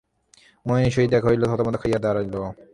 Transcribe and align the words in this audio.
মোহিনীর 0.65 0.93
সহিত 0.95 1.09
দেখা 1.13 1.27
হইল, 1.29 1.43
থতমত 1.51 1.75
খাইয়া 1.81 1.99
দাঁড়াইল। 2.01 2.35